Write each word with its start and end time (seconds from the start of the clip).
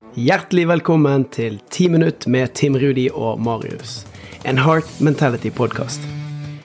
Hjertelig 0.00 0.62
velkommen 0.64 1.26
til 1.28 1.58
10 1.68 1.88
minutt 1.92 2.24
med 2.26 2.54
Tim 2.56 2.76
Rudi 2.80 3.10
og 3.12 3.40
Marius. 3.44 4.06
En 4.48 4.56
Heart 4.58 4.88
Mentality-podkast. 5.04 6.00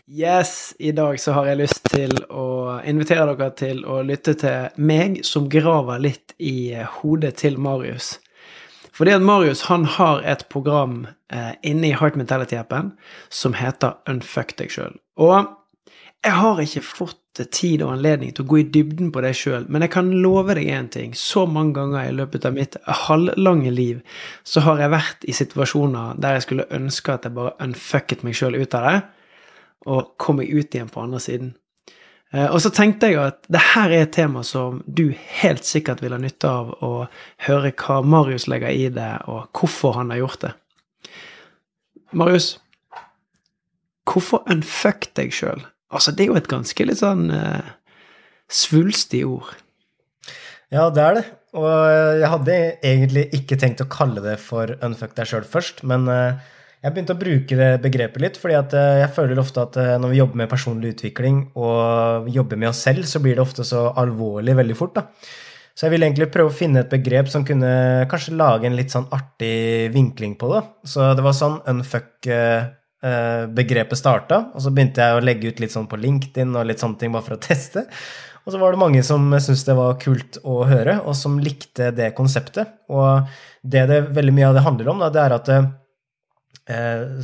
Yes, 0.07 0.73
i 0.79 0.93
dag 0.95 1.19
så 1.19 1.33
har 1.35 1.49
jeg 1.49 1.59
lyst 1.59 1.81
til 1.91 2.15
å 2.31 2.79
invitere 2.87 3.35
dere 3.35 3.51
til 3.59 3.83
å 3.83 3.99
lytte 4.07 4.37
til 4.39 4.79
meg 4.79 5.19
som 5.27 5.49
graver 5.51 5.99
litt 5.99 6.31
i 6.39 6.79
hodet 7.01 7.33
til 7.43 7.59
Marius. 7.59 8.13
Fordi 8.95 9.17
at 9.17 9.27
Marius 9.27 9.65
han 9.67 9.83
har 9.97 10.23
et 10.23 10.47
program 10.47 11.01
eh, 11.27 11.59
inne 11.59 11.91
i 11.91 11.93
Heart 11.99 12.15
Mentality-appen 12.15 12.93
som 13.27 13.59
heter 13.59 13.99
Unfuck 14.07 14.55
deg 14.55 14.71
sjøl. 14.71 14.95
Jeg 16.25 16.33
har 16.39 16.61
ikke 16.61 16.81
fått 16.85 17.41
tid 17.51 17.83
og 17.83 17.91
anledning 17.97 18.31
til 18.33 18.45
å 18.45 18.49
gå 18.49 18.61
i 18.61 18.67
dybden 18.71 19.11
på 19.13 19.21
det 19.25 19.33
sjøl, 19.37 19.65
men 19.69 19.83
jeg 19.83 19.91
kan 19.93 20.07
love 20.23 20.55
deg 20.57 20.69
én 20.71 20.87
ting. 20.91 21.11
Så 21.17 21.43
mange 21.49 21.75
ganger 21.77 22.07
i 22.07 22.15
løpet 22.15 22.47
av 22.47 22.55
mitt 22.55 22.77
halvlange 23.05 23.73
liv 23.73 23.99
så 24.47 24.63
har 24.65 24.81
jeg 24.81 24.93
vært 24.95 25.27
i 25.27 25.35
situasjoner 25.35 26.15
der 26.21 26.37
jeg 26.37 26.47
skulle 26.47 26.69
ønske 26.73 27.13
at 27.13 27.27
jeg 27.27 27.35
bare 27.35 27.53
unfucket 27.65 28.23
meg 28.25 28.37
sjøl 28.39 28.57
ut 28.57 28.77
av 28.77 28.87
det, 28.89 28.97
og 29.91 30.15
kom 30.21 30.39
meg 30.41 30.49
ut 30.49 30.73
igjen 30.73 30.89
på 30.89 31.03
andre 31.03 31.21
siden. 31.21 31.53
Eh, 32.33 32.47
og 32.47 32.57
så 32.63 32.71
tenkte 32.73 33.11
jeg 33.11 33.21
at 33.21 33.43
det 33.51 33.61
her 33.75 33.91
er 33.91 34.07
et 34.07 34.15
tema 34.15 34.41
som 34.47 34.81
du 34.87 35.11
helt 35.43 35.67
sikkert 35.67 36.01
vil 36.01 36.15
ha 36.15 36.19
nytte 36.21 36.49
av 36.49 36.73
å 36.83 36.93
høre 37.45 37.73
hva 37.83 38.01
Marius 38.01 38.47
legger 38.51 38.73
i 38.73 38.89
det, 38.93 39.11
og 39.29 39.51
hvorfor 39.53 39.99
han 39.99 40.13
har 40.13 40.23
gjort 40.23 40.47
det. 40.47 40.53
Marius, 42.15 42.55
hvorfor 44.09 44.45
unfuck 44.51 45.11
deg 45.19 45.35
sjøl? 45.35 45.65
Altså, 45.93 46.13
det 46.15 46.25
er 46.25 46.31
jo 46.31 46.39
et 46.39 46.49
ganske 46.49 46.87
litt 46.87 47.01
sånn 47.01 47.29
uh, 47.29 47.75
svulstig 48.51 49.23
ord. 49.27 49.53
Ja, 50.73 50.89
det 50.89 51.03
er 51.03 51.17
det. 51.19 51.25
Og 51.55 51.69
jeg 52.19 52.29
hadde 52.33 52.57
egentlig 52.83 53.29
ikke 53.37 53.57
tenkt 53.61 53.83
å 53.83 53.89
kalle 53.91 54.23
det 54.23 54.35
for 54.43 54.73
unfuck 54.83 55.13
deg 55.15 55.29
sjøl 55.29 55.45
først, 55.47 55.85
men 55.87 56.09
uh, 56.11 56.35
jeg 56.81 56.93
begynte 56.93 57.15
å 57.15 57.21
bruke 57.21 57.57
det 57.57 57.69
begrepet 57.81 58.21
litt, 58.21 58.35
fordi 58.37 58.59
jeg 58.77 59.13
føler 59.15 59.39
ofte 59.41 59.63
at 59.63 59.77
når 60.03 60.11
vi 60.11 60.19
jobber 60.19 60.37
med 60.43 60.51
personlig 60.51 60.91
utvikling 60.93 61.39
og 61.57 62.27
jobber 62.29 62.59
med 62.61 62.69
oss 62.69 62.83
selv, 62.85 63.07
så 63.09 63.21
blir 63.23 63.39
det 63.39 63.41
ofte 63.41 63.65
så 63.65 63.87
alvorlig 63.97 64.53
veldig 64.59 64.75
fort. 64.77 64.99
da. 64.99 65.07
Så 65.73 65.87
jeg 65.87 65.95
ville 65.95 66.05
egentlig 66.05 66.27
prøve 66.35 66.53
å 66.53 66.55
finne 66.55 66.83
et 66.83 66.91
begrep 66.91 67.31
som 67.31 67.47
kunne 67.47 67.71
kanskje 68.11 68.35
lage 68.37 68.69
en 68.69 68.77
litt 68.77 68.93
sånn 68.93 69.09
artig 69.15 69.89
vinkling 69.95 70.37
på 70.37 70.51
det. 70.53 70.61
Så 70.85 71.09
det 71.17 71.25
var 71.25 71.33
sånn 71.39 71.57
unfuck 71.73 72.15
Eh, 72.29 72.63
begrepet 73.01 73.99
starta. 73.99 74.39
Og 74.55 74.63
så 74.63 74.71
begynte 74.73 75.03
jeg 75.03 75.17
å 75.17 75.23
legge 75.23 75.51
ut 75.51 75.59
litt 75.61 75.73
sånn 75.73 75.89
på 75.89 75.99
LinkedIn 75.99 76.55
og 76.55 76.65
litt 76.69 76.81
sånne 76.81 76.97
ting 77.01 77.11
bare 77.13 77.25
for 77.27 77.37
å 77.37 77.43
teste. 77.49 77.85
Og 78.45 78.53
så 78.53 78.61
var 78.61 78.75
det 78.75 78.81
mange 78.81 79.01
som 79.05 79.25
syntes 79.33 79.65
det 79.65 79.73
var 79.77 79.97
kult 80.01 80.37
å 80.45 80.59
høre, 80.69 80.99
og 81.01 81.17
som 81.17 81.39
likte 81.41 81.89
det 81.97 82.11
konseptet. 82.17 82.75
Og 82.93 83.25
det 83.65 83.87
det 83.89 84.03
veldig 84.13 84.35
mye 84.37 84.51
av 84.51 84.57
det 84.57 84.65
handler 84.67 84.91
om, 84.93 85.01
da, 85.01 85.09
det 85.13 85.23
er 85.23 85.35
at 85.39 85.51
eh, 85.55 85.65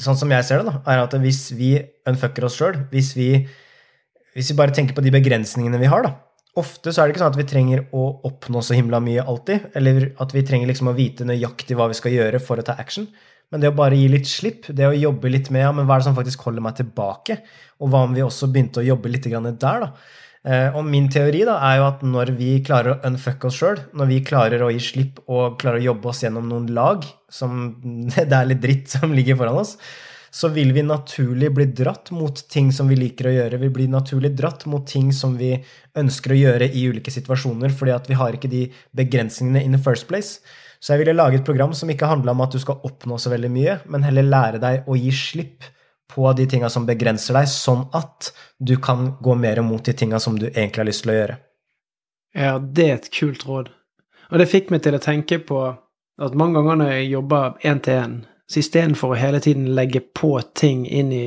Sånn 0.02 0.18
som 0.18 0.34
jeg 0.34 0.46
ser 0.46 0.62
det, 0.62 0.70
da, 0.70 0.82
er 0.92 1.04
at 1.04 1.14
hvis 1.22 1.48
vi 1.58 1.76
unfucker 2.10 2.46
oss 2.46 2.58
sjøl, 2.58 2.76
hvis, 2.92 3.14
hvis, 3.18 4.52
vi 4.52 4.58
bare 4.58 4.74
tenker 4.74 4.98
på 4.98 5.02
de 5.06 5.14
begrensningene 5.14 5.82
vi 5.82 5.90
har, 5.90 6.06
da 6.06 6.18
Ofte 6.60 6.92
så 6.92 7.00
er 7.00 7.08
det 7.08 7.14
ikke 7.14 7.22
sånn 7.22 7.32
at 7.32 7.38
vi 7.40 7.48
trenger 7.48 7.82
å 7.96 8.02
oppnå 8.28 8.60
så 8.60 8.76
himla 8.76 9.00
mye 9.00 9.24
alltid, 9.24 9.70
eller 9.80 10.10
at 10.20 10.34
vi 10.36 10.42
trenger 10.44 10.68
liksom 10.68 10.90
å 10.92 10.94
vite 10.98 11.24
nøyaktig 11.24 11.78
hva 11.80 11.88
vi 11.88 11.96
skal 11.96 12.12
gjøre 12.12 12.42
for 12.44 12.60
å 12.60 12.66
ta 12.68 12.76
action. 12.82 13.06
Men 13.52 13.64
det 13.64 13.72
å 13.72 13.76
bare 13.76 14.00
gi 14.00 14.08
litt 14.12 14.30
slipp, 14.32 14.70
det 14.72 14.88
å 14.88 14.96
jobbe 14.96 15.32
litt 15.32 15.52
med 15.52 15.66
ja, 15.66 15.72
men 15.76 15.88
hva 15.88 15.98
er 15.98 16.04
det 16.04 16.08
som 16.08 16.18
faktisk 16.18 16.48
holder 16.48 16.64
meg 16.64 16.78
tilbake, 16.80 17.42
og 17.84 17.92
hva 17.92 18.06
om 18.08 18.16
vi 18.16 18.24
også 18.24 18.48
begynte 18.52 18.80
å 18.80 18.88
jobbe 18.88 19.12
litt 19.12 19.28
der, 19.28 19.56
da? 19.60 19.92
Eh, 20.42 20.74
og 20.74 20.88
min 20.90 21.06
teori 21.12 21.44
da, 21.46 21.60
er 21.68 21.78
jo 21.78 21.84
at 21.86 22.00
når 22.02 22.32
vi 22.40 22.54
klarer 22.66 22.96
å 22.96 23.10
unfucke 23.12 23.50
oss 23.50 23.60
sjøl, 23.62 23.82
når 23.94 24.08
vi 24.10 24.22
klarer 24.26 24.64
å 24.66 24.72
gi 24.74 24.80
slipp 24.82 25.20
og 25.28 25.60
klarer 25.62 25.84
å 25.84 25.90
jobbe 25.92 26.10
oss 26.10 26.24
gjennom 26.24 26.48
noen 26.50 26.72
lag 26.74 27.06
som 27.30 27.76
det 28.16 28.26
er 28.26 28.50
litt 28.50 28.64
dritt 28.64 28.96
som 28.96 29.14
ligger 29.14 29.38
foran 29.38 29.62
oss, 29.62 29.76
så 30.32 30.48
vil 30.56 30.72
vi 30.72 30.82
naturlig 30.88 31.50
bli 31.52 31.68
dratt 31.76 32.10
mot 32.16 32.40
ting 32.50 32.72
som 32.72 32.88
vi 32.88 32.96
liker 32.96 33.28
å 33.28 33.36
gjøre. 33.36 33.60
Vi 33.66 33.70
blir 33.76 33.92
naturlig 33.92 34.32
dratt 34.40 34.64
mot 34.72 34.86
ting 34.88 35.12
som 35.14 35.36
vi 35.38 35.52
ønsker 36.00 36.32
å 36.32 36.40
gjøre 36.40 36.70
i 36.72 36.86
ulike 36.88 37.12
situasjoner, 37.12 37.74
fordi 37.76 37.94
at 37.98 38.08
vi 38.08 38.18
har 38.18 38.38
ikke 38.38 38.50
de 38.52 38.64
begrensningene 38.96 39.66
in 39.68 39.76
the 39.76 39.82
first 39.84 40.08
place. 40.08 40.40
Så 40.82 40.96
jeg 40.96 41.04
ville 41.04 41.14
lage 41.14 41.38
et 41.38 41.46
program 41.46 41.76
som 41.78 41.90
ikke 41.94 42.10
handla 42.10 42.34
om 42.34 42.42
at 42.42 42.56
du 42.56 42.60
skal 42.62 42.82
oppnå 42.88 43.20
så 43.22 43.30
veldig 43.30 43.52
mye, 43.54 43.78
men 43.94 44.06
heller 44.08 44.26
lære 44.26 44.62
deg 44.64 44.90
å 44.90 44.98
gi 44.98 45.12
slipp 45.14 45.68
på 46.12 46.26
de 46.34 46.48
tinga 46.50 46.72
som 46.74 46.88
begrenser 46.88 47.38
deg, 47.38 47.48
sånn 47.48 47.86
at 47.96 48.32
du 48.60 48.74
kan 48.82 49.14
gå 49.22 49.36
mer 49.38 49.62
mot 49.64 49.84
de 49.86 49.94
tinga 49.94 50.20
som 50.20 50.40
du 50.40 50.48
egentlig 50.50 50.82
har 50.82 50.90
lyst 50.90 51.06
til 51.06 51.14
å 51.14 51.20
gjøre. 51.20 51.38
Ja, 52.34 52.58
det 52.60 52.88
er 52.88 52.98
et 52.98 53.12
kult 53.14 53.46
råd. 53.48 53.72
Og 54.32 54.42
det 54.42 54.50
fikk 54.50 54.72
meg 54.74 54.84
til 54.84 54.98
å 54.98 55.04
tenke 55.04 55.40
på 55.46 55.62
at 56.22 56.38
mange 56.38 56.58
ganger 56.60 56.82
når 56.82 56.94
jeg 56.96 57.10
jobber 57.14 57.66
én 57.68 57.82
til 57.86 58.02
én, 58.02 58.20
så 58.52 58.60
istedenfor 58.60 59.14
å 59.14 59.20
hele 59.20 59.40
tiden 59.44 59.72
legge 59.78 60.02
på 60.02 60.34
ting 60.58 60.84
inn 60.90 61.12
i 61.16 61.26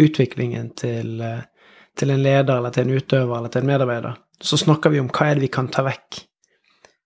utviklingen 0.00 0.70
til, 0.78 1.20
eh, 1.20 1.42
til 1.98 2.14
en 2.14 2.22
leder 2.22 2.56
eller 2.56 2.70
til 2.70 2.86
en 2.86 2.96
utøver 2.96 3.36
eller 3.36 3.52
til 3.52 3.64
en 3.64 3.72
medarbeider, 3.74 4.20
så 4.40 4.56
snakker 4.56 4.94
vi 4.94 5.00
om 5.02 5.10
hva 5.10 5.30
er 5.30 5.34
det 5.34 5.48
vi 5.48 5.52
kan 5.52 5.68
ta 5.68 5.84
vekk 5.84 6.22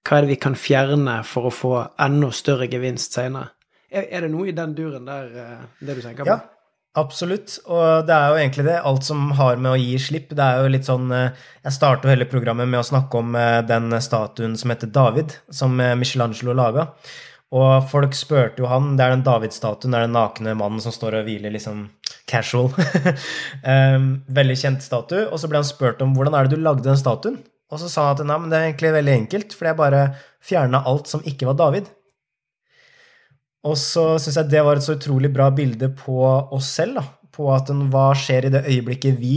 hva 0.06 0.19
er 0.19 0.27
det 0.27 0.34
vi 0.34 0.41
kan 0.41 0.56
fjerne 0.59 1.21
for 1.27 1.49
å 1.49 1.55
få 1.55 1.72
enda 2.03 2.31
større 2.34 2.69
gevinst 2.71 3.17
seinere? 3.17 3.50
Er, 3.91 4.06
er, 4.11 4.27
det 4.27 4.33
noe 4.33 4.50
i 4.50 4.55
den 4.55 4.75
duren 4.77 5.06
der, 5.06 5.31
eh, 5.41 5.65
det 5.87 5.97
du 5.99 6.03
tenker 6.05 6.27
på? 6.27 6.34
Ja, 6.34 6.39
absolutt. 7.00 7.59
Og 7.67 8.06
det 8.09 8.15
er 8.15 8.33
jo 8.33 8.41
egentlig 8.41 8.66
det. 8.66 8.81
Alt 8.91 9.06
som 9.06 9.31
har 9.39 9.61
med 9.62 9.72
å 9.72 9.78
gi 9.81 9.95
slipp. 10.03 10.34
Det 10.37 10.43
er 10.43 10.62
jo 10.62 10.72
litt 10.75 10.89
sånn 10.89 11.06
eh, 11.15 11.47
Jeg 11.65 11.77
starter 11.78 12.12
hele 12.12 12.28
programmet 12.31 12.69
med 12.69 12.83
å 12.83 12.89
snakke 12.89 13.22
om 13.22 13.39
eh, 13.39 13.61
den 13.66 13.95
statuen 14.03 14.59
som 14.59 14.75
heter 14.75 14.91
David, 14.91 15.39
som 15.55 15.78
Michelangelo 15.78 16.56
laga. 16.56 16.91
Og 17.56 17.87
folk 17.93 18.16
spurte 18.19 18.59
jo 18.59 18.66
han 18.66 18.97
Det 18.99 19.05
er 19.05 19.12
den 19.15 19.22
David-statuen, 19.25 19.93
det 19.95 20.00
er 20.00 20.09
den 20.09 20.16
nakne 20.16 20.56
mannen 20.59 20.83
som 20.83 20.91
står 20.93 21.21
og 21.21 21.28
hviler 21.28 21.55
liksom 21.55 21.84
casual. 22.27 22.72
veldig 24.39 24.56
kjent 24.59 24.83
statue. 24.83 25.28
Og 25.31 25.39
så 25.39 25.50
ble 25.50 25.62
han 25.62 25.69
spurt 25.69 26.03
om 26.03 26.16
hvordan 26.19 26.34
er 26.34 26.49
det 26.49 26.59
du 26.59 26.66
lagde 26.66 26.89
den 26.89 26.99
statuen. 26.99 27.39
Og 27.72 27.82
så 27.82 27.91
sa 27.91 28.09
han 28.09 28.21
at 28.21 28.28
nei, 28.28 28.38
men 28.41 28.53
det 28.53 28.59
er 28.59 28.69
egentlig 28.69 28.94
veldig 28.94 29.15
enkelt, 29.21 29.54
fordi 29.56 29.72
jeg 29.72 29.81
bare 29.81 30.03
fjerna 30.47 30.82
alt 30.87 31.10
som 31.10 31.25
ikke 31.27 31.49
var 31.49 31.59
David. 31.59 31.88
Og 33.66 33.75
så 33.81 34.04
syns 34.22 34.38
jeg 34.38 34.53
det 34.53 34.62
var 34.62 34.78
et 34.78 34.87
så 34.87 34.94
utrolig 34.94 35.32
bra 35.34 35.49
bilde 35.54 35.91
på 35.99 36.21
oss 36.27 36.71
selv, 36.78 37.00
da. 37.00 37.06
På 37.37 37.50
at 37.53 37.69
hva 37.69 38.06
skjer 38.16 38.47
i 38.47 38.53
det 38.54 38.62
øyeblikket 38.71 39.19
vi 39.21 39.37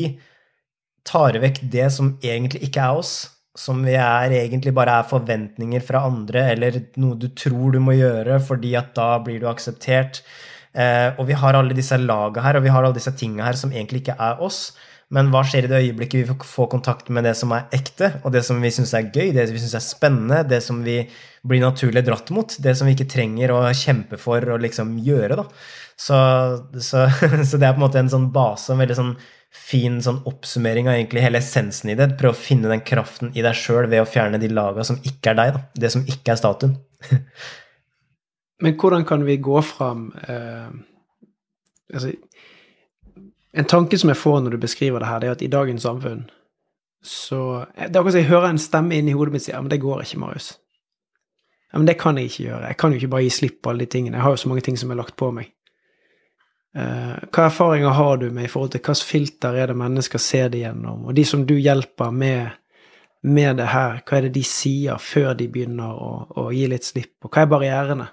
tar 1.07 1.35
vekk 1.41 1.63
det 1.73 1.89
som 1.91 2.13
egentlig 2.23 2.69
ikke 2.69 2.85
er 2.85 2.99
oss, 3.01 3.13
som 3.57 3.81
vi 3.83 3.95
er 3.99 4.31
egentlig 4.37 4.71
bare 4.77 4.99
er 5.01 5.09
forventninger 5.09 5.83
fra 5.83 6.05
andre, 6.07 6.45
eller 6.53 6.77
noe 7.01 7.17
du 7.19 7.27
tror 7.35 7.73
du 7.73 7.81
må 7.83 7.97
gjøre 7.97 8.37
fordi 8.45 8.75
at 8.79 8.93
da 8.95 9.17
blir 9.23 9.41
du 9.41 9.49
akseptert. 9.49 10.21
Eh, 10.77 11.09
og 11.17 11.25
vi 11.29 11.37
har 11.37 11.57
alle 11.57 11.77
disse 11.77 11.97
laga 11.97 12.43
her, 12.45 12.59
og 12.59 12.65
vi 12.65 12.71
har 12.73 12.85
alle 12.85 12.97
disse 12.97 13.13
tinga 13.17 13.47
her 13.47 13.57
som 13.57 13.73
egentlig 13.73 14.03
ikke 14.03 14.19
er 14.19 14.41
oss. 14.45 14.69
Men 15.09 15.31
hva 15.33 15.41
skjer 15.41 15.65
i 15.65 15.69
det 15.71 15.79
øyeblikket 15.87 16.21
vi 16.21 16.35
får 16.45 16.67
kontakt 16.69 17.07
med 17.09 17.25
det 17.25 17.33
som 17.37 17.49
er 17.55 17.65
ekte, 17.73 18.11
og 18.21 18.33
det 18.35 18.43
som 18.45 18.59
vi 18.61 18.69
syns 18.73 18.93
er 18.93 19.07
gøy, 19.09 19.31
det 19.33 19.47
vi 19.49 19.61
syns 19.61 19.73
er 19.79 19.81
spennende, 19.81 20.43
det 20.45 20.61
som 20.61 20.83
vi 20.85 20.99
blir 21.49 21.63
naturlig 21.63 22.03
dratt 22.05 22.29
mot, 22.35 22.53
det 22.61 22.75
som 22.77 22.85
vi 22.85 22.93
ikke 22.93 23.09
trenger 23.09 23.55
å 23.55 23.63
kjempe 23.73 24.19
for 24.21 24.45
å 24.53 24.59
liksom 24.61 24.99
gjøre, 25.01 25.39
da. 25.39 25.47
Så, 25.99 26.19
så, 26.77 27.07
så, 27.49 27.57
det 27.57 27.65
er 27.65 27.73
på 27.73 27.81
en 27.81 27.85
måte 27.87 28.03
en 28.03 28.11
sånn 28.13 28.29
base, 28.35 28.69
en 28.73 28.83
veldig 28.83 28.99
sånn 28.99 29.15
fin 29.49 29.97
sånn 30.05 30.21
oppsummering 30.29 30.85
av 30.91 30.99
egentlig 30.99 31.23
hele 31.25 31.41
essensen 31.41 31.89
i 31.89 31.97
det. 31.97 32.11
Prøve 32.19 32.37
å 32.37 32.37
finne 32.37 32.69
den 32.69 32.85
kraften 32.85 33.33
i 33.33 33.41
deg 33.41 33.57
sjøl 33.57 33.89
ved 33.89 34.03
å 34.03 34.09
fjerne 34.09 34.37
de 34.37 34.51
laga 34.53 34.85
som 34.85 35.01
ikke 35.01 35.33
er 35.33 35.39
deg, 35.41 35.57
da. 35.57 35.63
Det 35.73 35.89
som 35.95 36.05
ikke 36.05 36.35
er 36.35 36.41
statuen. 36.43 36.77
Men 38.59 38.75
hvordan 38.75 39.05
kan 39.05 39.25
vi 39.25 39.37
gå 39.37 39.61
fram 39.61 40.09
eh, 40.27 40.67
altså, 41.93 42.11
en 43.53 43.65
tanke 43.65 43.97
som 43.97 44.11
jeg 44.11 44.17
får 44.17 44.39
når 44.41 44.55
du 44.55 44.57
beskriver 44.57 44.99
det 44.99 45.07
her, 45.07 45.19
det 45.19 45.27
er 45.27 45.37
at 45.37 45.41
i 45.41 45.51
dagens 45.51 45.81
samfunn 45.87 46.27
så 47.01 47.65
Det 47.75 47.95
er 47.95 47.99
akkurat 47.99 48.11
som 48.11 48.19
jeg 48.19 48.27
hører 48.27 48.49
en 48.49 48.57
stemme 48.59 48.97
inni 48.97 49.13
hodet 49.15 49.31
mitt 49.31 49.43
si 49.45 49.53
ja, 49.53 49.61
men 49.61 49.71
det 49.71 49.79
går 49.79 50.01
ikke, 50.03 50.19
Marius. 50.19 50.49
Ja, 51.71 51.77
men 51.77 51.87
det 51.87 51.99
kan 52.01 52.17
jeg 52.17 52.25
ikke 52.25 52.43
gjøre. 52.43 52.67
Jeg 52.67 52.77
kan 52.77 52.91
jo 52.91 52.99
ikke 52.99 53.11
bare 53.13 53.23
gi 53.23 53.29
slipp 53.29 53.61
på 53.61 53.69
alle 53.69 53.85
de 53.85 53.93
tingene. 53.93 54.17
Jeg 54.17 54.23
har 54.23 54.35
jo 54.35 54.41
så 54.41 54.49
mange 54.49 54.61
ting 54.65 54.77
som 54.77 54.91
er 54.91 54.99
lagt 54.99 55.15
på 55.15 55.29
meg. 55.31 55.53
Eh, 56.75 57.15
hva 57.31 57.45
erfaringer 57.45 57.95
har 57.95 58.17
du 58.17 58.27
med 58.31 58.45
i 58.45 58.51
forhold 58.51 58.73
til 58.73 58.81
hvilket 58.81 59.05
filter 59.05 59.55
er 59.57 59.71
det 59.71 59.77
mennesker 59.77 60.21
ser 60.21 60.49
det 60.49 60.63
gjennom? 60.65 61.05
Og 61.05 61.15
de 61.15 61.25
som 61.25 61.45
du 61.45 61.55
hjelper 61.55 62.11
med, 62.11 62.49
med 63.23 63.57
det 63.61 63.69
her, 63.71 64.01
hva 64.03 64.17
er 64.17 64.27
det 64.27 64.35
de 64.35 64.43
sier 64.43 64.99
før 65.01 65.33
de 65.37 65.47
begynner 65.47 65.93
å, 65.93 66.11
å 66.35 66.49
gi 66.51 66.67
litt 66.67 66.89
slipp? 66.89 67.15
Og 67.23 67.31
hva 67.31 67.45
er 67.45 67.53
barrierene? 67.53 68.09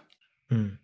Mm. 0.52 0.76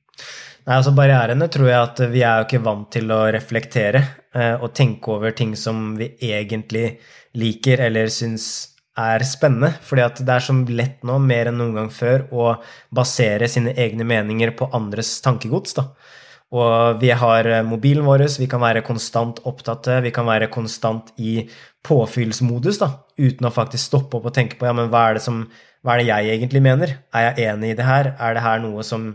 Nei, 0.62 0.76
altså 0.76 0.93
Barrierene 0.94 1.49
tror 1.50 1.70
jeg 1.70 1.79
at 1.81 2.03
vi 2.12 2.23
er 2.23 2.38
jo 2.38 2.47
ikke 2.47 2.62
vant 2.62 2.91
til 2.94 3.11
å 3.11 3.25
reflektere 3.35 4.03
eh, 4.35 4.55
og 4.55 4.70
tenke 4.79 5.11
over 5.17 5.35
ting 5.35 5.56
som 5.59 5.97
vi 5.99 6.12
egentlig 6.23 7.00
liker 7.38 7.82
eller 7.88 8.12
syns 8.12 8.47
er 8.99 9.25
spennende. 9.25 9.73
fordi 9.82 10.03
at 10.05 10.20
det 10.20 10.35
er 10.35 10.44
så 10.44 10.55
lett 10.69 11.03
nå, 11.03 11.19
mer 11.19 11.49
enn 11.49 11.59
noen 11.59 11.75
gang 11.81 11.91
før, 11.91 12.26
å 12.31 12.55
basere 12.94 13.49
sine 13.49 13.73
egne 13.75 14.05
meninger 14.05 14.53
på 14.55 14.69
andres 14.76 15.17
tankegods. 15.25 15.75
da. 15.81 15.88
Og 16.53 17.00
vi 17.00 17.11
har 17.11 17.49
eh, 17.49 17.65
mobilen 17.65 18.06
vår, 18.06 18.26
vi 18.38 18.47
kan 18.47 18.61
være 18.61 18.85
konstant 18.87 19.41
opptatt, 19.49 19.88
vi 20.05 20.12
kan 20.15 20.29
være 20.29 20.50
konstant 20.53 21.11
i 21.19 21.49
påfyllsmodus, 21.82 22.79
da, 22.79 22.93
uten 23.19 23.49
å 23.49 23.55
faktisk 23.55 23.88
stoppe 23.88 24.19
opp 24.19 24.29
og 24.31 24.35
tenke 24.37 24.61
på 24.61 24.69
ja, 24.69 24.76
men 24.76 24.93
hva 24.93 25.08
er 25.08 25.19
det, 25.19 25.25
som, 25.25 25.47
hva 25.82 25.97
er 25.97 26.05
det 26.05 26.11
jeg 26.12 26.37
egentlig 26.37 26.62
mener? 26.62 26.99
Er 27.17 27.32
jeg 27.32 27.50
enig 27.50 27.73
i 27.73 27.79
det 27.81 27.88
her? 27.88 28.12
Er 28.20 28.37
det 28.37 28.44
her 28.44 28.61
noe 28.62 28.85
som 28.87 29.15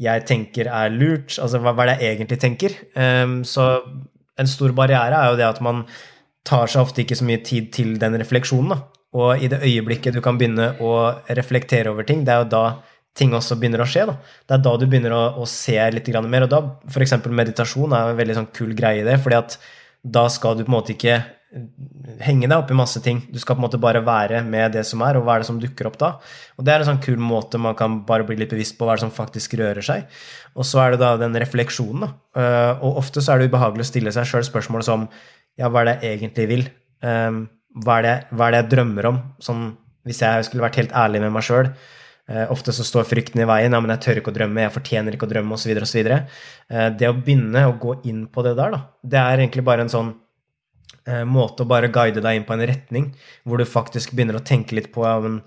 jeg 0.00 0.24
tenker 0.28 0.70
er 0.72 0.94
lurt? 0.94 1.36
Altså, 1.42 1.60
hva, 1.60 1.74
hva 1.76 1.84
er 1.84 1.92
det 1.92 2.06
jeg 2.06 2.16
egentlig 2.16 2.40
tenker? 2.40 2.76
Um, 2.96 3.42
så 3.44 3.66
en 4.40 4.48
stor 4.48 4.72
barriere 4.76 5.18
er 5.18 5.32
jo 5.32 5.38
det 5.40 5.48
at 5.48 5.60
man 5.64 5.84
tar 6.48 6.70
seg 6.70 6.82
ofte 6.82 7.04
ikke 7.04 7.18
så 7.18 7.26
mye 7.28 7.42
tid 7.44 7.68
til 7.74 7.94
den 8.02 8.16
refleksjonen, 8.20 8.72
da. 8.72 8.80
Og 9.12 9.42
i 9.44 9.48
det 9.52 9.60
øyeblikket 9.60 10.16
du 10.16 10.22
kan 10.24 10.38
begynne 10.40 10.70
å 10.80 10.94
reflektere 11.36 11.92
over 11.92 12.06
ting, 12.08 12.24
det 12.24 12.32
er 12.32 12.46
jo 12.46 12.52
da 12.54 12.64
ting 13.18 13.34
også 13.36 13.58
begynner 13.60 13.82
å 13.84 13.88
skje. 13.88 14.06
Da. 14.08 14.16
Det 14.48 14.56
er 14.56 14.64
da 14.64 14.72
du 14.80 14.86
begynner 14.86 15.12
å, 15.12 15.22
å 15.42 15.48
se 15.48 15.76
litt 15.92 16.08
mer. 16.24 16.46
Og 16.46 16.52
da 16.52 16.62
f.eks. 16.88 17.18
meditasjon 17.28 17.92
er 17.92 18.12
en 18.12 18.18
veldig 18.18 18.38
sånn 18.38 18.50
kul 18.56 18.72
greie 18.78 19.02
i 19.02 19.06
det, 19.06 19.18
fordi 19.20 19.36
at 19.36 19.58
da 20.02 20.24
skal 20.32 20.56
du 20.56 20.64
på 20.64 20.72
en 20.72 20.78
måte 20.78 20.94
ikke 20.96 21.18
henge 22.22 22.48
deg 22.48 22.54
opp 22.56 22.70
i 22.72 22.76
masse 22.76 23.00
ting. 23.04 23.20
Du 23.28 23.38
skal 23.40 23.56
på 23.56 23.60
en 23.60 23.66
måte 23.66 23.80
bare 23.80 24.00
være 24.04 24.40
med 24.46 24.72
det 24.76 24.84
som 24.88 25.02
er, 25.04 25.18
og 25.18 25.26
hva 25.26 25.36
er 25.36 25.42
det 25.42 25.48
som 25.50 25.58
dukker 25.60 25.88
opp 25.90 25.98
da. 26.00 26.12
Og 26.56 26.64
det 26.64 26.72
er 26.72 26.82
en 26.82 26.88
sånn 26.92 27.02
kul 27.04 27.20
måte 27.20 27.60
man 27.60 27.76
kan 27.78 28.00
bare 28.08 28.26
bli 28.28 28.38
litt 28.40 28.54
bevisst 28.54 28.78
på 28.78 28.88
hva 28.88 28.94
er 28.94 29.00
det 29.00 29.04
som 29.04 29.14
faktisk 29.14 29.58
rører 29.60 29.84
seg. 29.84 30.06
Og 30.56 30.66
så 30.68 30.80
er 30.84 30.94
det 30.94 31.02
da 31.02 31.14
den 31.20 31.36
refleksjonen, 31.42 32.06
da. 32.06 32.12
Eh, 32.40 32.84
og 32.84 33.02
ofte 33.02 33.24
så 33.24 33.34
er 33.34 33.42
det 33.42 33.52
ubehagelig 33.52 33.84
å 33.84 33.90
stille 33.90 34.14
seg 34.14 34.28
sjøl 34.28 34.46
spørsmål 34.48 34.86
som 34.86 35.08
ja, 35.60 35.68
hva 35.68 35.82
er 35.82 35.90
det 35.90 35.96
jeg 36.00 36.20
egentlig 36.22 36.48
vil? 36.48 36.64
Ehm, 37.04 37.44
hva 37.84 37.98
er 38.00 38.08
det, 38.08 38.16
hva 38.32 38.48
er 38.48 38.54
det 38.54 38.62
jeg 38.62 38.70
drømmer 38.76 39.10
om? 39.12 39.20
Sånn, 39.44 39.66
hvis 40.08 40.22
jeg 40.24 40.48
skulle 40.48 40.64
vært 40.64 40.80
helt 40.80 40.96
ærlig 40.96 41.20
med 41.20 41.36
meg 41.36 41.44
sjøl. 41.44 41.68
Eh, 42.32 42.46
ofte 42.54 42.72
så 42.72 42.86
står 42.86 43.04
frykten 43.10 43.44
i 43.44 43.50
veien. 43.50 43.76
Ja, 43.76 43.84
men 43.84 43.92
jeg 43.92 44.04
tør 44.06 44.22
ikke 44.22 44.32
å 44.32 44.38
drømme, 44.40 44.64
jeg 44.64 44.76
fortjener 44.78 45.18
ikke 45.18 45.28
å 45.28 45.34
drømme, 45.34 45.58
osv., 45.58 45.76
osv. 45.84 46.12
Uh, 46.72 46.88
det 46.96 47.10
å 47.10 47.16
begynne 47.18 47.66
å 47.68 47.76
gå 47.82 47.98
inn 48.08 48.24
på 48.32 48.44
det 48.46 48.56
der, 48.56 48.72
da, 48.72 48.84
det 49.04 49.20
er 49.20 49.42
egentlig 49.42 49.66
bare 49.68 49.84
en 49.84 49.92
sånn 49.92 50.14
Eh, 50.14 50.31
måte 51.26 51.64
å 51.64 51.68
bare 51.68 51.90
guide 51.90 52.22
deg 52.22 52.38
inn 52.38 52.44
på 52.46 52.54
en 52.54 52.66
retning, 52.68 53.08
hvor 53.42 53.58
du 53.58 53.66
faktisk 53.66 54.12
begynner 54.14 54.38
å 54.38 54.44
tenke 54.46 54.76
litt 54.78 54.92
på 54.94 55.02
ja, 55.06 55.16
men, 55.24 55.40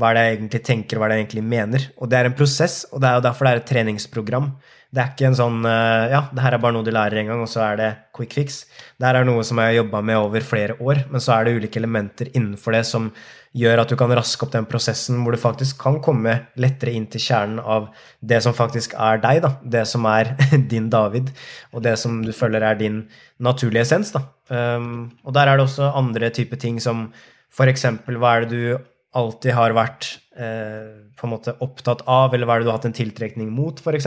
hva 0.00 0.10
er 0.10 0.16
det 0.16 0.26
jeg 0.26 0.36
egentlig 0.38 0.60
tenker, 0.66 0.98
hva 0.98 1.06
er 1.06 1.12
det 1.12 1.18
jeg 1.18 1.26
egentlig 1.26 1.46
mener. 1.52 1.88
Og 2.00 2.10
det 2.10 2.18
er 2.18 2.28
en 2.30 2.36
prosess, 2.36 2.82
og 2.90 3.02
det 3.02 3.10
er 3.10 3.18
jo 3.18 3.24
derfor 3.28 3.46
det 3.46 3.52
er 3.52 3.60
et 3.60 3.70
treningsprogram. 3.70 4.52
Det 4.90 5.02
er 5.02 5.10
ikke 5.12 5.26
en 5.28 5.36
sånn 5.38 5.58
eh, 5.70 6.04
ja, 6.10 6.24
det 6.34 6.42
her 6.42 6.56
er 6.56 6.62
bare 6.62 6.74
noe 6.74 6.86
du 6.86 6.90
lærer 6.94 7.20
en 7.20 7.28
gang, 7.30 7.42
og 7.44 7.50
så 7.50 7.62
er 7.68 7.76
det 7.78 7.90
quick 8.16 8.32
fix. 8.34 8.64
Det 8.98 9.06
her 9.06 9.20
er 9.20 9.28
noe 9.28 9.44
som 9.46 9.60
jeg 9.62 9.70
har 9.70 9.76
jobba 9.84 10.00
med 10.08 10.18
over 10.18 10.46
flere 10.46 10.74
år, 10.82 11.04
men 11.12 11.22
så 11.22 11.36
er 11.36 11.46
det 11.46 11.60
ulike 11.60 11.78
elementer 11.78 12.32
innenfor 12.32 12.74
det 12.74 12.82
som 12.88 13.12
gjør 13.60 13.82
at 13.82 13.90
du 13.90 13.96
kan 13.98 14.12
raske 14.14 14.46
opp 14.46 14.52
den 14.54 14.66
prosessen 14.70 15.22
hvor 15.22 15.34
du 15.34 15.40
faktisk 15.42 15.80
kan 15.82 15.98
komme 16.02 16.36
lettere 16.60 16.94
inn 16.94 17.08
til 17.10 17.22
kjernen 17.22 17.58
av 17.62 17.88
det 18.22 18.38
som 18.44 18.54
faktisk 18.54 18.94
er 18.98 19.22
deg, 19.22 19.42
da. 19.46 19.54
Det 19.62 19.86
som 19.90 20.06
er 20.10 20.34
din 20.72 20.90
David, 20.90 21.32
og 21.74 21.86
det 21.86 21.96
som 22.02 22.20
du 22.26 22.32
føler 22.34 22.66
er 22.66 22.78
din 22.78 23.04
naturlige 23.42 23.86
essens, 23.86 24.14
da. 24.14 24.24
Um, 24.50 25.10
og 25.22 25.34
der 25.34 25.46
er 25.46 25.58
det 25.58 25.68
også 25.68 25.92
andre 25.94 26.30
typer 26.34 26.58
ting 26.58 26.80
som 26.82 27.12
for 27.50 27.70
eksempel 27.70 28.18
hva 28.18 28.36
er 28.36 28.46
det 28.46 28.50
du 28.50 28.88
alltid 29.16 29.54
har 29.56 29.74
vært 29.74 30.06
eh, 30.38 31.10
på 31.18 31.26
en 31.26 31.32
måte 31.32 31.54
opptatt 31.64 32.04
av, 32.08 32.34
eller 32.34 32.46
hva 32.46 32.56
er 32.56 32.62
det 32.62 32.68
du 32.68 32.70
har 32.70 32.78
hatt 32.78 32.88
en 32.88 32.96
tiltrekning 32.96 33.50
mot, 33.52 33.80
f.eks. 33.82 34.06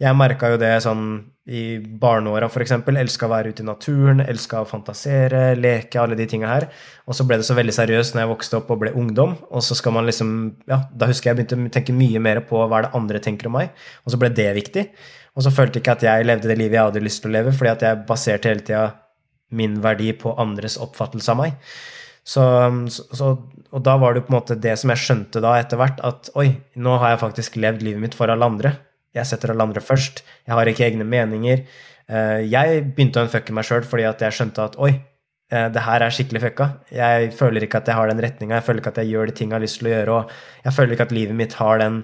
Jeg 0.00 0.16
merka 0.16 0.50
jo 0.52 0.58
det 0.60 0.72
sånn 0.84 1.04
i 1.50 1.62
barneåra, 1.80 2.50
f.eks. 2.50 2.74
Elska 3.00 3.26
å 3.26 3.32
være 3.32 3.52
ute 3.54 3.64
i 3.64 3.66
naturen, 3.66 4.22
elska 4.22 4.62
å 4.62 4.68
fantasere, 4.68 5.54
leke, 5.58 5.98
alle 6.02 6.18
de 6.18 6.28
tinga 6.30 6.50
her. 6.52 6.68
Og 7.08 7.16
så 7.16 7.26
ble 7.26 7.40
det 7.40 7.48
så 7.48 7.56
veldig 7.58 7.74
seriøst 7.74 8.14
når 8.14 8.24
jeg 8.24 8.32
vokste 8.34 8.60
opp 8.60 8.70
og 8.74 8.82
ble 8.84 8.94
ungdom, 8.98 9.34
og 9.50 9.64
så 9.66 9.78
skal 9.78 9.96
man 9.96 10.08
liksom 10.08 10.36
Ja, 10.70 10.82
da 10.94 11.08
husker 11.10 11.30
jeg 11.30 11.40
begynte 11.40 11.58
å 11.58 11.72
tenke 11.74 11.96
mye 11.96 12.20
mer 12.22 12.42
på 12.46 12.60
hva 12.60 12.82
er 12.82 12.88
det 12.88 12.96
andre 12.98 13.22
tenker 13.24 13.50
om 13.50 13.56
meg, 13.58 13.72
og 14.04 14.14
så 14.14 14.20
ble 14.20 14.30
det 14.36 14.50
viktig. 14.60 14.86
Og 15.38 15.46
så 15.46 15.52
følte 15.54 15.78
jeg 15.78 15.84
ikke 15.84 15.96
at 15.96 16.04
jeg 16.04 16.26
levde 16.26 16.50
det 16.50 16.58
livet 16.58 16.76
jeg 16.76 16.90
hadde 16.90 17.02
lyst 17.04 17.22
til 17.24 17.30
å 17.30 17.38
leve, 17.38 17.54
fordi 17.56 17.72
at 17.72 17.86
jeg 17.86 18.04
baserte 18.08 18.50
hele 18.50 18.66
tida 18.66 18.84
min 19.56 19.80
verdi 19.82 20.12
på 20.14 20.34
andres 20.38 20.76
oppfattelse 20.78 21.32
av 21.32 21.40
meg. 21.40 21.56
Så, 22.30 22.44
så, 22.88 23.32
og 23.74 23.82
da 23.86 23.96
var 23.98 24.14
det 24.14 24.22
på 24.26 24.30
en 24.30 24.38
måte 24.38 24.58
det 24.58 24.76
som 24.78 24.92
jeg 24.92 25.02
skjønte 25.02 25.42
da 25.42 25.56
etter 25.58 25.80
hvert, 25.80 25.98
at 26.06 26.30
oi, 26.38 26.48
nå 26.78 26.94
har 27.02 27.14
jeg 27.14 27.22
faktisk 27.24 27.58
levd 27.62 27.82
livet 27.86 28.04
mitt 28.04 28.16
for 28.18 28.30
alle 28.30 28.46
andre. 28.46 28.74
Jeg 29.16 29.26
setter 29.26 29.50
alle 29.50 29.66
andre 29.66 29.82
først. 29.82 30.22
Jeg 30.46 30.54
har 30.54 30.70
ikke 30.70 30.86
egne 30.86 31.06
meninger. 31.08 31.64
Eh, 32.10 32.40
jeg 32.50 32.84
begynte 32.94 33.22
å 33.22 33.26
unfucke 33.26 33.54
meg 33.56 33.66
sjøl 33.66 33.86
fordi 33.86 34.06
at 34.06 34.22
jeg 34.22 34.36
skjønte 34.36 34.68
at 34.70 34.78
oi, 34.82 34.92
eh, 35.50 35.66
det 35.74 35.84
her 35.86 36.06
er 36.06 36.14
skikkelig 36.14 36.44
fucka. 36.46 36.70
Jeg 36.94 37.34
føler 37.38 37.66
ikke 37.66 37.82
at 37.82 37.90
jeg 37.90 37.98
har 37.98 38.12
den 38.12 38.22
retninga, 38.22 38.60
jeg 38.60 38.68
føler 38.68 38.84
ikke 38.84 38.94
at 38.94 39.02
jeg 39.02 39.12
gjør 39.12 39.30
de 39.30 39.36
ting 39.40 39.50
jeg 39.50 39.58
har 39.58 39.66
lyst 39.66 39.80
til 39.82 39.90
å 39.90 39.94
gjøre, 39.96 40.16
og 40.20 40.64
jeg 40.68 40.76
føler 40.78 40.96
ikke 40.96 41.08
at 41.08 41.18
livet 41.18 41.38
mitt 41.42 41.58
har 41.58 41.82
den 41.82 42.00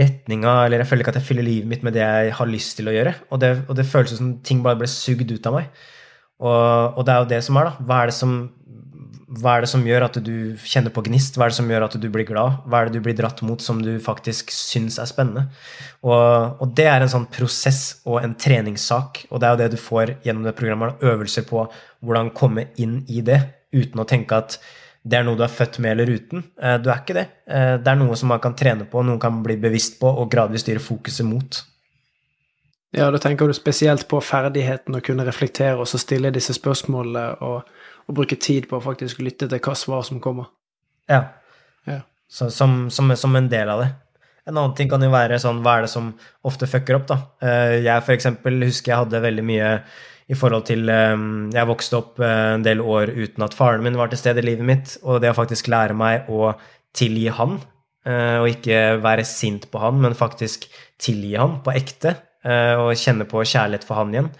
retninga, 0.00 0.56
eller 0.64 0.80
jeg 0.80 0.88
føler 0.88 1.04
ikke 1.04 1.16
at 1.16 1.20
jeg 1.20 1.28
fyller 1.28 1.50
livet 1.50 1.68
mitt 1.68 1.84
med 1.84 1.96
det 1.98 2.04
jeg 2.06 2.34
har 2.40 2.48
lyst 2.48 2.76
til 2.78 2.88
å 2.88 2.94
gjøre. 2.94 3.16
Og 3.28 3.40
det, 3.42 3.54
og 3.68 3.76
det 3.76 3.88
føles 3.90 4.16
som 4.16 4.36
ting 4.46 4.64
bare 4.64 4.80
ble 4.80 4.88
sugd 4.88 5.32
ut 5.32 5.48
av 5.50 5.60
meg. 5.60 5.88
Og, 6.40 6.96
og, 6.96 7.04
det 7.04 7.12
er 7.12 7.20
jo 7.20 7.30
det 7.34 7.44
som 7.44 7.60
er, 7.60 7.68
da. 7.68 7.84
Hva 7.86 8.00
er 8.00 8.10
det 8.10 8.16
som, 8.16 8.34
hva 9.40 9.54
er 9.54 9.64
det 9.64 9.70
som 9.70 9.84
gjør 9.86 10.06
at 10.06 10.18
du 10.24 10.34
kjenner 10.64 10.94
på 10.94 11.04
gnist? 11.06 11.36
Hva 11.36 11.46
er 11.46 11.52
det 11.52 11.58
som 11.58 11.70
gjør 11.70 11.86
at 11.86 11.96
du 12.00 12.08
blir 12.12 12.26
glad? 12.28 12.62
Hva 12.64 12.80
er 12.80 12.88
det 12.88 12.98
du 12.98 13.04
blir 13.04 13.16
dratt 13.18 13.42
mot 13.46 13.60
som 13.62 13.82
du 13.84 13.92
faktisk 14.02 14.52
syns 14.54 14.98
er 15.02 15.10
spennende? 15.10 15.46
Og, 16.00 16.56
og 16.64 16.74
det 16.76 16.88
er 16.88 17.04
en 17.04 17.12
sånn 17.12 17.28
prosess 17.32 18.00
og 18.08 18.22
en 18.24 18.34
treningssak, 18.40 19.26
og 19.28 19.40
det 19.40 19.48
er 19.48 19.54
jo 19.54 19.62
det 19.62 19.70
du 19.76 19.80
får 19.80 20.16
gjennom 20.24 20.48
det 20.48 20.56
programmet. 20.58 21.00
Øvelser 21.04 21.46
på 21.48 21.66
hvordan 22.00 22.32
komme 22.36 22.70
inn 22.80 23.02
i 23.12 23.24
det 23.24 23.42
uten 23.76 24.00
å 24.02 24.08
tenke 24.08 24.40
at 24.40 24.56
det 25.00 25.16
er 25.16 25.24
noe 25.24 25.38
du 25.38 25.44
er 25.44 25.52
født 25.52 25.78
med 25.80 25.94
eller 25.94 26.10
uten. 26.12 26.42
Eh, 26.60 26.76
du 26.80 26.90
er 26.90 27.00
ikke 27.00 27.16
det. 27.16 27.26
Eh, 27.48 27.74
det 27.80 27.88
er 27.88 28.00
noe 28.00 28.16
som 28.20 28.28
man 28.32 28.40
kan 28.42 28.56
trene 28.56 28.84
på, 28.88 29.04
noen 29.04 29.20
kan 29.22 29.40
bli 29.44 29.56
bevisst 29.60 29.96
på 30.00 30.08
og 30.10 30.28
gradvis 30.32 30.64
styre 30.66 30.82
fokuset 30.84 31.24
mot. 31.28 31.62
Ja, 32.90 33.06
da 33.14 33.20
tenker 33.22 33.46
du 33.46 33.54
spesielt 33.54 34.08
på 34.10 34.18
ferdigheten 34.24 34.96
å 34.98 35.02
kunne 35.04 35.26
reflektere 35.26 35.78
og 35.78 35.86
så 35.86 35.98
stille 36.02 36.32
disse 36.34 36.56
spørsmålene 36.56 37.24
og, 37.46 37.68
og, 38.06 38.14
bruke 38.16 38.34
tid 38.34 38.66
på 38.70 38.80
å 38.80 38.82
faktisk 38.82 39.20
lytte 39.22 39.46
til 39.50 39.62
hva 39.62 39.74
svar 39.78 40.02
som 40.06 40.18
kommer. 40.22 40.48
Ja. 41.10 41.22
ja. 41.86 42.00
Så, 42.26 42.48
som, 42.54 42.88
som, 42.90 43.12
som, 43.14 43.36
en 43.38 43.50
del 43.50 43.70
av 43.70 43.84
det. 43.84 43.90
En 44.50 44.56
annen 44.56 44.74
ting 44.74 44.90
kan 44.90 45.02
jo 45.04 45.10
være 45.12 45.38
sånn 45.38 45.60
hva 45.62 45.76
er 45.78 45.86
det 45.86 45.92
som 45.92 46.10
ofte 46.46 46.66
fucker 46.70 46.98
opp, 46.98 47.06
da. 47.12 47.18
Eh, 47.46 47.76
jeg 47.84 48.06
for 48.06 48.16
eksempel 48.16 48.58
husker 48.66 48.92
jeg 48.92 49.04
hadde 49.04 49.22
veldig 49.22 49.44
mye 49.46 49.68
i 50.30 50.36
forhold 50.38 50.68
til 50.68 50.90
ehm, 50.90 51.50
Jeg 51.54 51.66
vokste 51.66 51.98
opp 51.98 52.20
eh, 52.22 52.54
en 52.56 52.64
del 52.66 52.82
år 52.82 53.10
uten 53.14 53.46
at 53.46 53.54
faren 53.54 53.82
min 53.86 53.98
var 53.98 54.10
til 54.10 54.18
stede 54.18 54.42
i 54.42 54.48
livet 54.48 54.66
mitt, 54.66 54.96
og 55.02 55.22
det 55.22 55.30
å 55.30 55.38
faktisk 55.38 55.70
lære 55.70 55.94
meg 55.98 56.30
å 56.30 56.52
tilgi 56.96 57.28
han, 57.34 57.60
eh, 58.06 58.38
og 58.40 58.50
ikke 58.50 58.98
være 59.02 59.26
sint 59.26 59.68
på 59.70 59.82
han, 59.82 60.02
men 60.02 60.18
faktisk 60.18 60.66
tilgi 61.02 61.36
han 61.38 61.60
på 61.62 61.74
ekte, 61.78 62.16
og 62.40 62.94
kjenne 62.96 63.26
på 63.28 63.42
kjærlighet 63.44 63.84
for 63.84 64.00
han 64.00 64.14
igjen, 64.14 64.30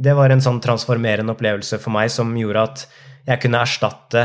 det 0.00 0.14
var 0.16 0.32
en 0.32 0.40
sånn 0.40 0.62
transformerende 0.64 1.34
opplevelse 1.34 1.76
for 1.82 1.92
meg 1.92 2.08
som 2.08 2.30
gjorde 2.38 2.62
at 2.70 2.84
jeg 3.26 3.42
kunne 3.42 3.60
erstatte 3.60 4.22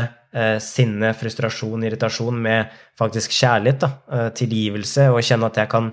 sinne, 0.64 1.10
frustrasjon, 1.16 1.84
irritasjon 1.84 2.38
med 2.40 2.72
faktisk 2.96 3.34
kjærlighet, 3.36 3.84
da, 3.84 4.30
tilgivelse, 4.36 5.10
og 5.12 5.20
kjenne 5.24 5.50
at 5.52 5.60
jeg 5.60 5.70
kan 5.72 5.90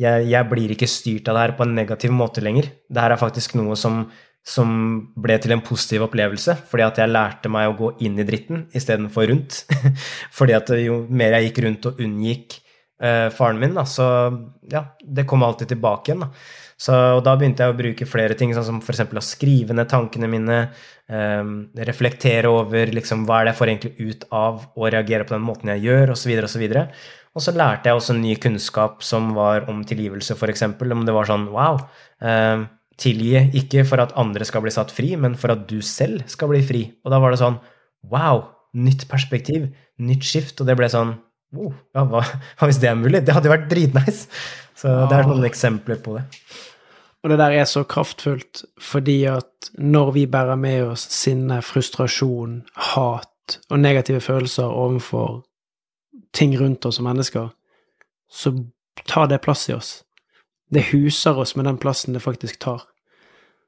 jeg, 0.00 0.26
jeg, 0.28 0.48
blir 0.50 0.74
ikke 0.74 0.90
styrt 0.90 1.28
av 1.30 1.38
det 1.38 1.42
her 1.46 1.56
på 1.56 1.66
en 1.66 1.74
negativ 1.76 2.12
måte 2.12 2.44
lenger. 2.44 2.68
Det 2.90 3.00
her 3.00 3.14
er 3.14 3.20
faktisk 3.20 3.56
noe 3.56 3.76
som 3.80 4.04
som 4.44 4.68
ble 5.16 5.38
til 5.40 5.54
en 5.54 5.62
positiv 5.64 6.04
opplevelse, 6.04 6.52
fordi 6.68 6.84
at 6.84 6.98
jeg 7.00 7.10
lærte 7.10 7.50
meg 7.52 7.70
å 7.70 7.76
gå 7.78 7.88
inn 8.04 8.18
i 8.20 8.26
dritten 8.28 8.66
istedenfor 8.76 9.30
rundt. 9.30 9.62
fordi 10.38 10.56
at 10.56 10.72
jo 10.82 11.00
mer 11.08 11.38
jeg 11.38 11.48
gikk 11.48 11.62
rundt 11.64 11.88
og 11.88 12.02
unngikk 12.04 12.58
uh, 13.04 13.28
faren 13.34 13.60
min, 13.60 13.76
da, 13.76 13.84
så 13.88 14.06
ja, 14.72 14.86
det 15.04 15.26
kom 15.28 15.44
alltid 15.44 15.74
tilbake 15.74 16.10
igjen. 16.10 16.24
da. 16.24 16.32
Så, 16.80 16.94
og 17.16 17.22
da 17.26 17.36
begynte 17.38 17.62
jeg 17.62 17.72
å 17.72 17.78
bruke 17.78 18.06
flere 18.08 18.34
ting, 18.38 18.52
sånn 18.54 18.66
som 18.66 18.78
f.eks. 18.82 19.04
å 19.06 19.22
skrive 19.22 19.76
ned 19.76 19.88
tankene 19.90 20.28
mine, 20.30 20.56
eh, 21.06 21.42
reflektere 21.86 22.50
over 22.50 22.90
liksom, 22.96 23.22
hva 23.28 23.40
er 23.40 23.46
det 23.46 23.52
jeg 23.52 23.60
får 23.60 23.70
egentlig 23.72 24.08
ut 24.08 24.24
av 24.34 24.64
å 24.74 24.90
reagere 24.90 25.26
på 25.26 25.36
den 25.36 25.44
måten 25.46 25.70
jeg 25.70 25.84
gjør, 25.86 26.14
osv., 26.16 26.32
osv. 26.48 26.64
Og 27.34 27.42
så 27.42 27.54
lærte 27.54 27.90
jeg 27.90 27.98
også 27.98 28.16
ny 28.18 28.34
kunnskap 28.42 29.02
som 29.06 29.32
var 29.38 29.68
om 29.70 29.84
tilgivelse, 29.86 30.34
f.eks. 30.34 30.66
Om 30.74 31.06
det 31.06 31.14
var 31.14 31.30
sånn 31.30 31.46
wow. 31.54 31.78
eh, 32.22 32.66
tilgi 33.00 33.46
ikke 33.62 33.86
for 33.86 34.02
at 34.02 34.14
andre 34.18 34.46
skal 34.46 34.62
bli 34.66 34.74
satt 34.74 34.92
fri, 34.94 35.14
men 35.18 35.38
for 35.38 35.54
at 35.54 35.64
du 35.70 35.80
selv 35.82 36.26
skal 36.30 36.50
bli 36.50 36.62
fri. 36.66 36.84
Og 37.06 37.14
da 37.14 37.22
var 37.22 37.34
det 37.34 37.42
sånn 37.42 37.60
wow, 38.10 38.44
nytt 38.74 39.06
perspektiv, 39.10 39.70
nytt 40.02 40.26
skift, 40.26 40.58
og 40.60 40.68
det 40.68 40.76
ble 40.78 40.90
sånn 40.90 41.14
oh, 41.56 41.72
ja, 41.94 42.04
hva, 42.10 42.22
hvis 42.64 42.80
det 42.82 42.90
er 42.90 43.00
mulig? 43.00 43.22
Det 43.24 43.34
hadde 43.36 43.50
jo 43.50 43.54
vært 43.54 43.70
dritnice. 43.70 44.28
Så 44.74 44.90
ja. 44.90 45.08
det 45.10 45.18
er 45.18 45.28
noen 45.30 45.46
eksempler 45.46 46.00
på 46.04 46.16
det. 46.18 46.24
Og 47.24 47.32
det 47.32 47.38
der 47.40 47.56
er 47.56 47.68
så 47.68 47.84
kraftfullt 47.88 48.66
fordi 48.84 49.22
at 49.30 49.70
når 49.80 50.10
vi 50.18 50.26
bærer 50.28 50.60
med 50.60 50.90
oss 50.90 51.06
sinne, 51.14 51.62
frustrasjon, 51.64 52.62
hat 52.92 53.58
og 53.70 53.80
negative 53.80 54.20
følelser 54.24 54.68
overfor 54.68 55.42
ting 56.36 56.56
rundt 56.60 56.84
oss 56.84 56.98
som 57.00 57.08
mennesker, 57.08 57.48
så 58.28 58.52
tar 59.08 59.30
det 59.30 59.42
plass 59.44 59.68
i 59.70 59.76
oss 59.76 59.94
det 60.74 60.90
huser 60.92 61.38
oss 61.38 61.56
med 61.56 61.64
den 61.64 61.78
plassen 61.78 62.14
det 62.14 62.22
faktisk 62.24 62.58
tar. 62.58 62.82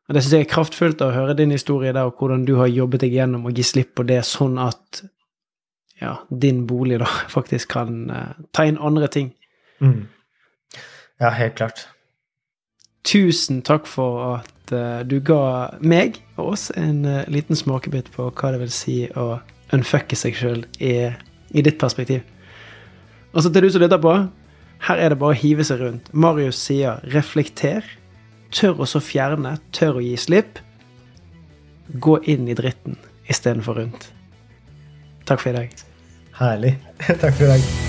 Og 0.09 0.15
Det 0.15 0.23
synes 0.23 0.33
jeg 0.33 0.47
er 0.47 0.53
kraftfullt 0.53 1.03
å 1.03 1.13
høre 1.15 1.35
din 1.35 1.51
historie 1.51 1.93
der, 1.93 2.07
og 2.07 2.19
hvordan 2.19 2.45
du 2.47 2.57
har 2.61 2.71
jobbet 2.71 3.03
deg 3.03 3.17
gjennom 3.19 3.49
å 3.49 3.55
gi 3.55 3.65
slipp 3.67 3.97
på 3.99 4.07
det, 4.07 4.21
sånn 4.25 4.59
at 4.63 5.03
ja, 6.01 6.17
din 6.31 6.67
bolig 6.67 7.01
da 7.01 7.09
faktisk 7.37 7.73
kan 7.77 8.11
uh, 8.11 8.33
ta 8.53 8.67
inn 8.67 8.79
andre 8.79 9.09
ting. 9.09 9.33
Mm. 9.81 10.09
Ja, 11.21 11.31
helt 11.31 11.55
klart. 11.55 11.89
tusen 13.07 13.61
takk 13.63 13.87
for 13.87 14.41
at 14.41 14.73
uh, 14.75 15.05
du 15.07 15.21
ga 15.23 15.79
meg 15.79 16.19
og 16.37 16.57
oss 16.57 16.71
en 16.75 17.05
uh, 17.07 17.23
liten 17.31 17.57
smakebit 17.57 18.11
på 18.15 18.27
hva 18.35 18.51
det 18.53 18.63
vil 18.65 18.73
si 18.75 18.97
å 19.15 19.37
unfucke 19.75 20.19
seg 20.19 20.35
sjøl 20.39 20.65
i, 20.83 21.13
i, 21.55 21.63
ditt 21.63 21.79
perspektiv. 21.79 22.25
Og 23.33 23.45
så 23.45 23.53
til 23.53 23.67
du 23.67 23.71
som 23.71 23.85
lytter 23.85 24.03
på, 24.03 24.17
her 24.89 25.03
er 25.03 25.13
det 25.13 25.21
bare 25.21 25.37
å 25.37 25.39
hive 25.39 25.65
seg 25.67 25.83
rundt. 25.83 26.11
Marius 26.13 26.59
sier 26.67 27.01
'reflekter'. 27.07 27.87
Tør 28.55 28.83
å 28.83 28.87
så 28.87 29.01
fjerne, 29.03 29.57
tør 29.75 29.99
å 29.99 30.05
gi 30.05 30.17
slipp. 30.17 30.61
Gå 31.99 32.19
inn 32.31 32.49
i 32.49 32.55
dritten 32.55 32.99
istedenfor 33.31 33.81
rundt. 33.81 34.16
Takk 35.27 35.41
for 35.41 35.51
i 35.51 35.53
dag. 35.53 35.71
Herlig. 36.39 36.79
Takk 37.21 37.35
for 37.35 37.45
i 37.45 37.47
dag. 37.57 37.86